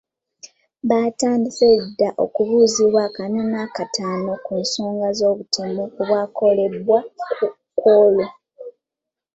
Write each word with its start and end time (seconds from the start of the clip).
Baatandise 0.89 1.69
dda 1.83 2.09
okubuuzibwa 2.23 2.99
ak'ana 3.07 3.41
n’ak'ataano 3.51 4.31
ku 4.45 4.51
nsonga 4.61 5.07
z’obutemu 5.17 5.83
obwakolebwa 6.01 6.99
ku 7.37 7.47
olwo. 8.01 8.27